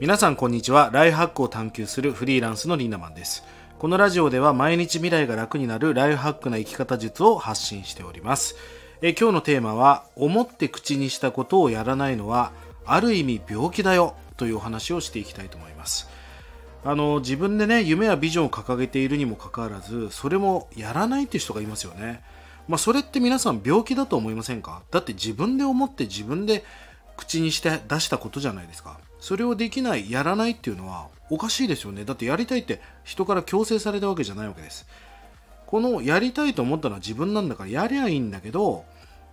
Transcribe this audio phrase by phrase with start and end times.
[0.00, 0.88] 皆さんこんにちは。
[0.94, 3.44] ライフハックを探求するフリーランスのリーナマンです。
[3.78, 8.56] このラジオでは毎日未来が楽になるライフハックな生き方術を発信しております。
[9.02, 12.52] え今日のテーマは思って口にしたことをやらないのは
[12.86, 16.08] ある意味病気だよというお話をしていきたいと思います。
[16.82, 22.22] あの自分でね夢やビジョンを掲げているにもかかわらずそれもやらないっていう人がいますよね。
[22.68, 24.80] まあそれって皆さん病気だと思いませんか？
[24.92, 26.64] だって自分で思って自分で
[27.18, 28.98] 口にして出したことじゃないですか。
[29.20, 32.04] それをできないやらないっていうのはおかしいですよね。
[32.04, 34.86] だってやりたいって人から強制されたわけじゃないわけです。
[35.66, 38.84] このやりたいと思ったのは自分なんだからやりゃいいんだけど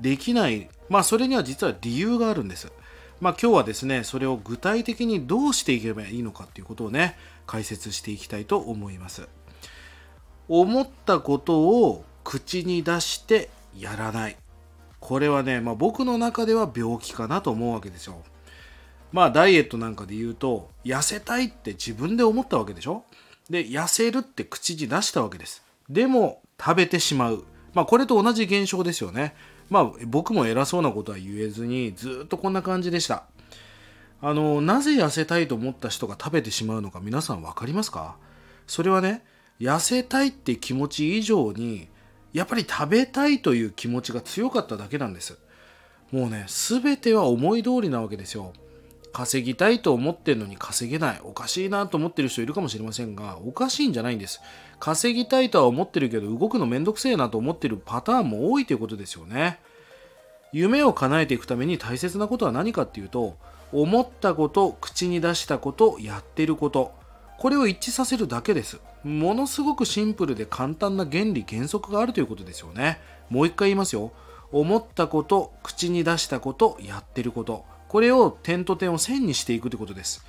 [0.00, 0.68] できない。
[0.88, 2.72] まあそれには実は理由があるんです。
[3.20, 9.28] まあ今日はですねそれを具体的にどうしていけばいいのかっていうことをね解説していきたいと思います。
[10.48, 14.36] 思ったことを口に出してやらない。
[15.00, 18.22] これはね、まあ、僕の中では病気かなと思うわけですよ。
[19.12, 23.04] まあダイエットなんかで言うと痩せたいって自分で思ったわけでしょ？
[23.50, 25.62] で痩せるって口に出したわけです。
[25.90, 27.44] でも食べてしまう。
[27.74, 29.34] まあこれと同じ現象ですよね。
[29.68, 33.24] まあ僕も偉そうなことは言えずにずっとこんな感じでした。
[34.20, 38.16] あのなぜ痩せたいと思った人が食べてしまうのか皆さん分かりますか？
[38.66, 39.24] それはね
[39.60, 41.88] 痩せたいって気持ち以上に
[42.32, 45.36] やっぱり食べたいという気持ちが強かっただけなんです。
[46.12, 48.52] もうね全ては思い通りなわけですよ。
[49.12, 51.20] 稼ぎたいと思ってるのに稼げない。
[51.22, 54.40] おかしいなと思ってる人いるかもしれませんがおかしいんじゃないんです。
[54.80, 59.60] 稼ぎたいとは思ってるけど動くのめんどくせえなと思ってるパターンも多いということですよね。
[60.52, 63.36] 夢を叶えていくために大切なことは何かっていうと
[63.72, 66.92] 思ったこと口に出したことやってること。
[67.38, 68.80] これを一致させるだけです。
[69.02, 73.00] ものすごくシンプルで簡単な原理原則があるということですよね。
[73.30, 74.12] もう一回言いますよ。
[74.52, 77.64] 思ったこと口に出したことやってること。
[77.92, 80.24] これを点と点を線にしていくということです。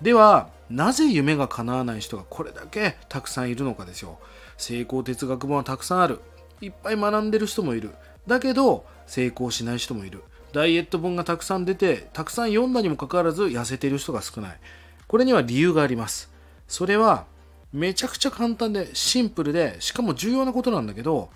[0.00, 4.18] ではなぜ夢が叶わない人がこれだけたくさんいるのかですよ。
[4.56, 6.20] 成功哲学本はたくさんある。
[6.62, 7.90] いっぱい学んでる人もいる。
[8.26, 10.24] だけど成功しない人もいる。
[10.54, 14.58] ダイエット本がたくさん出てたくさん読んだにもかかわらず痩せてる人が少ない。
[15.06, 16.32] これには理由があります。
[16.66, 17.26] それは
[17.74, 21.28] めちゃくちゃ簡単でシンプルでしかも重要なことなんだけど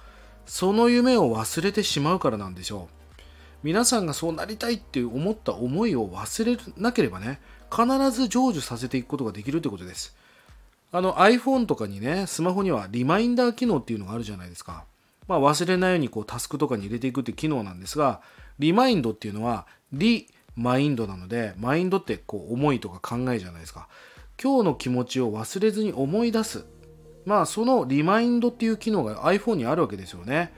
[0.46, 2.99] その夢を忘れてしまうからなんでしょう。
[3.62, 7.40] 皆さんがそうなりたいって思った思いを忘れなければね
[7.70, 10.16] 必ず成就させていくことができるということです。
[10.92, 14.84] あの iPhone とかにねスマホにはリマインダー機能っていうのがあるじゃないですか。
[15.28, 18.20] まあ、忘れないようにこうタスクとかに入れていくって機能なんですが
[18.58, 23.88] リマインドっていうのはリマインドなのでマインドってこう思いとか考えじゃないですか。
[24.42, 26.64] 今日の気持ちを忘れずに思い出す。
[27.26, 30.52] まあそのリマインドっていう機能が iPhone にあるわけですよね。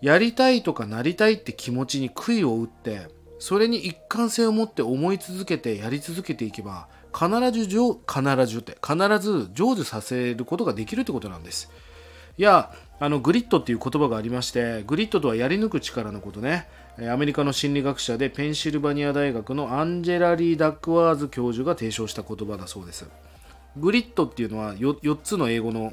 [0.00, 3.08] やりたいとかなりたいって気持ちに杭を打って
[3.38, 11.70] それに一貫性を持って思い続けてやり続けていけば必ず必ずって必ず成就させることができるってことなんです。
[12.38, 16.68] いやあのグリッドっていう言葉がありましてグリッドとはやり抜く力のことね。
[17.10, 23.06] アメリカの心理学者でペンシルバニア大学のアンジェラ・リー・ダックワース教授が提唱した言葉だそうです。
[23.76, 25.92] GRIT っていうのは 4, 4つの英語の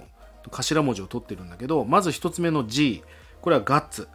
[0.50, 3.04] 頭文字を取ってるんだけどまず1つ目の G
[3.44, 4.08] これはガッツ。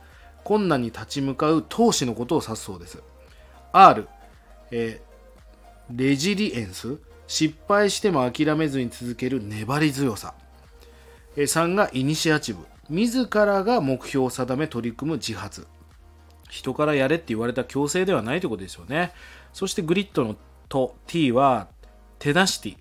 [0.43, 3.03] 困難に立ち向かう闘志のことを指すそうです。
[3.71, 4.09] R、
[4.71, 6.97] えー、レジリエンス。
[7.27, 10.33] 失敗しても諦めずに続ける粘り強さ。
[11.37, 12.65] 3がイニシアチブ。
[12.89, 15.67] 自らが目標を定め取り組む自発。
[16.49, 19.13] 人からやれって言われた強制ではないということですよね。
[19.53, 20.37] そしてグリッドの
[20.71, 21.69] と T は
[22.19, 22.77] テナシティ。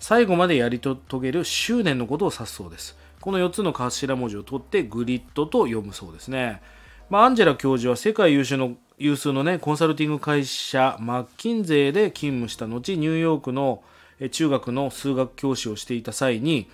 [0.00, 2.96] 最後までやり遂げる執念のことを指すそうです。
[3.22, 6.60] この4つの頭文字を取ってグリッドと読むそうですね。
[7.08, 13.82] まあ、アンジェラ教授は世界有数の有数のね、コンサルティング会社マッキンゼーで勤務した後、ニューヨークの
[14.32, 16.68] 中学の数学教師をしていた際に、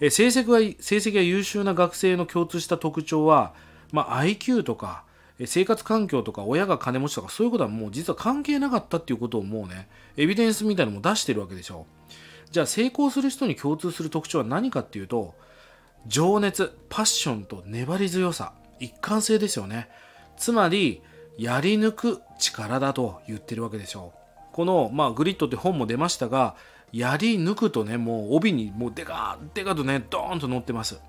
[0.00, 3.52] 成績が成績が優秀な学生の共通した特徴は、
[3.92, 5.04] まあ、IQ とか
[5.44, 11.86] 生活環境とか親が金持ちとかそういうことはもう実は関係なかったっていうことをもうねエビデンスみたいなのも出してるわけでしょ
[12.50, 15.34] じゃあ成功する人に共通する特徴は何かっていうと
[16.06, 19.88] 情熱パッションと粘り強さ一貫性ですよね。
[20.36, 21.02] つまり
[21.36, 24.20] やり抜く力だと言ってるわけでしょう。
[24.52, 26.56] この、まあ、グリッドって本も出ましたが
[26.92, 31.00] やり抜くとねもう帯にもうデカデカとねドーンと乗ってます。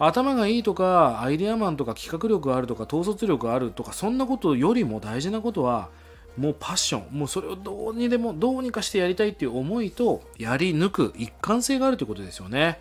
[0.00, 5.88] 頭がいいとかアイデアマンとか企画力があるとか統率力があるとかそんなことよりも大事なことは
[6.36, 12.78] もうパッションもうそれをどうにでもどうにかしてやりたいっていう思いとやり抜く一貫性があるということですよね。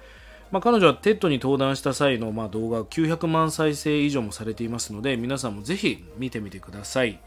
[0.49, 7.19] まあ、彼女は TED に登壇した際のまあ動画900万再生以上もされていますので皆さんもぜひ見てみてください。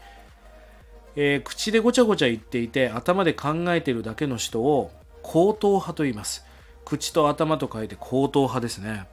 [1.15, 4.91] えー、口でごちゃごちゃ言っていて頭で考えているだけの人を
[5.21, 6.45] 口頭派と言います。
[6.83, 9.07] 口と頭と書いて口頭派ですね。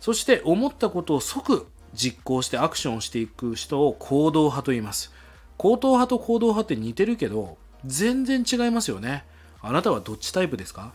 [0.00, 5.12] そして思ったことを即実行してアクションをしていく人を行動派と言います。
[5.56, 7.56] 口頭派と行動派って似てるけど
[7.86, 9.24] 全然違いますよね。
[9.62, 10.92] あなたはどっちタイプですか？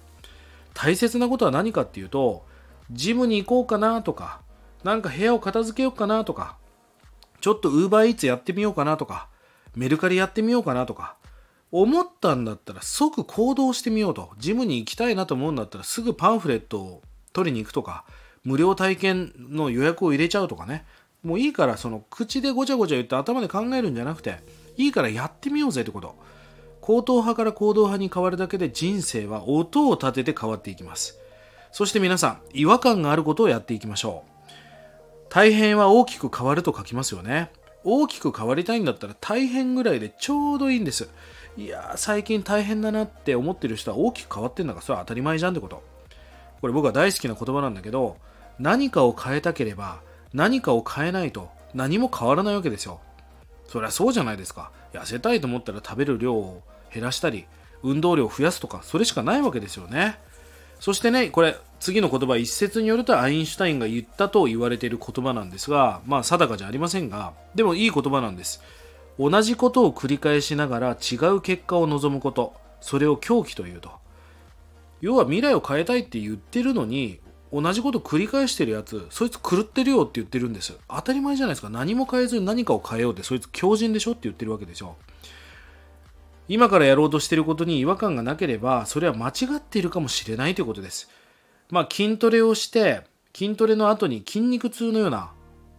[0.74, 2.44] 大切なことは何かっていうと
[2.92, 4.42] ジムに行こうかなとか
[4.84, 6.58] なんか部屋を片付けようかなとか
[7.42, 9.28] ちょっとウーバーイーツやってみようかなとか
[9.76, 11.16] メルカリやってみようかなとか
[11.72, 14.32] 思ったんだったら即行動してみようと。
[14.40, 17.02] ジムに行きたいなと思うんだったらすぐパンフレットを
[17.32, 18.06] 取りに行くとか
[18.44, 20.86] 無料体験の予約を入れちゃうとかね。
[21.24, 24.38] もういいからその口でごちゃごちゃ言って頭で考えるんじゃなくて
[24.78, 26.16] いいからやってみようぜってこと。
[26.82, 31.20] 行動派から行動派に変わるだけで人生は音を立てて変わっていきます。
[31.72, 34.30] そして皆さん違和感があることをやっていきましょう。
[35.30, 37.52] 大変は大きく変わると書きますよね。
[37.84, 41.10] 大きく変わりたいんだったら大変ぐらいでちょうどいいんです。
[41.58, 45.84] いや最近大変だなって思ってる人は大きく変わってんだからそれは当たり前じゃんってこと。
[46.62, 48.18] これ僕は大好きな言葉なんだけど
[48.58, 50.02] 何かを変えたければ
[50.34, 53.00] 何かを変えないと何も変わらないわけですよ。
[53.68, 54.72] そりゃそうじゃないですか。
[54.94, 57.46] 痩せたいと思ったら食べる量を減らしたり
[57.84, 60.18] 運動量を増やすとかそれしかないわけですよね。
[60.80, 68.62] そしてねこれ次の言葉一説によるとアインシュタインが言ったと言われている言葉なんですがまあ定かじゃありませんがでもいい言葉なんです。
[69.18, 73.92] 同じことを繰り返しながら違う結果を望むことそれを狂気というと。
[75.02, 77.20] 要は未来を変えたいって言ってるのに
[77.52, 80.78] 同じこと繰り返してるやつそいつ狂ってるよって言ってるんです。
[80.88, 81.70] 当たり前じゃないですか。
[81.70, 84.96] 何も変えずに何かを変えようってそいつ強靭でしょって言ってるわけですよ
[86.50, 91.10] 今からやろうとしていることに違和感がなければそれは間違っているかもしれないということです。
[91.70, 93.04] まあ筋トレをして
[93.34, 95.32] 筋トレの後に筋肉痛のような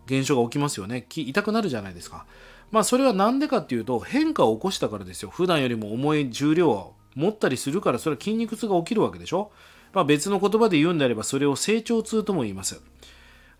[0.07, 1.05] 現象が起きますよね。
[1.11, 2.25] 痛くなるじゃないですか。
[2.71, 5.31] まあそれは何でかっていうと変化を起こしたからですよ。
[5.31, 9.51] 普段よりも重い重量を持ったりするからそれは筋肉痛が起きるわけでしょ。
[9.93, 12.81] まあ、別の言葉で言うんであればそれを成長痛とも言います。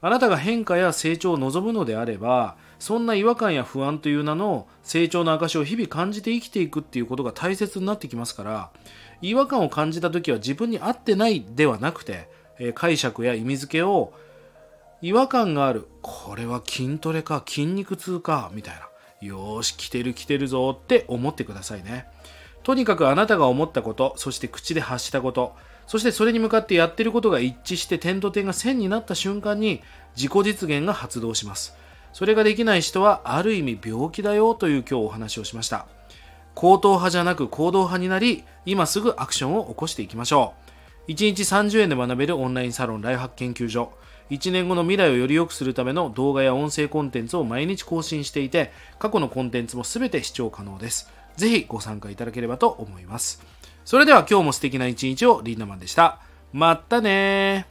[0.03, 8.71] あなたが変化や成長を望むのであればそんな違和感や不安という名の成長の証を日々感じて生きていくっていうことが大切になってきますから
[9.21, 14.15] 違和感を感じた時は自分に合ってないではなくて、え解釈や意味付けを
[15.03, 22.07] 違和感があるこれは筋トレか筋肉痛かみたいなよし来てる来てるぞって思ってくださいね。
[22.63, 25.55] とにかくあなたが思ったことそして口で発したこと
[25.87, 29.83] そしてそれに向かってやってることが一致して点と点が線になった瞬間に
[30.17, 31.77] 自己実現が発動します。
[32.13, 35.87] それができない人はある意味病気だよという今日お話をしました。
[36.55, 40.55] 行動派じゃなく行動派になり、今すぐアクションを起こしていきましょ
[41.09, 41.13] う。
[41.13, 43.93] 1日30円で学べるオンラインサロンライフハック研究所。
[44.31, 51.11] 1年後の未来をより良くするための動画や音声コンテンツを毎日更新していて、過去のコンテンツも全て視聴可能です。
[51.37, 53.43] ぜひご参加いただければと思います。
[53.85, 56.21] それでは今日も素敵な一日をリーダマンでした。
[56.53, 57.67] またね